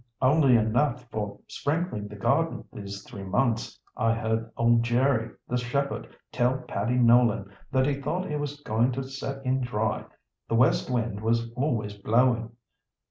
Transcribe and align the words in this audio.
"Only 0.23 0.55
enough 0.55 1.07
for 1.11 1.37
sprinkling 1.47 2.07
the 2.07 2.15
garden 2.15 2.63
these 2.73 3.03
three 3.03 3.21
months. 3.21 3.79
I 3.95 4.13
heard 4.15 4.49
old 4.57 4.81
Jerry, 4.81 5.29
the 5.47 5.57
shepherd, 5.57 6.09
tell 6.31 6.57
Paddy 6.57 6.95
Nolan 6.95 7.51
that 7.71 7.85
he 7.85 8.01
thought 8.01 8.31
it 8.31 8.39
was 8.39 8.61
going 8.61 8.93
to 8.93 9.03
set 9.03 9.45
in 9.45 9.61
dry—the 9.61 10.55
west 10.55 10.89
wind 10.89 11.21
was 11.21 11.53
always 11.53 11.93
blowing. 11.93 12.49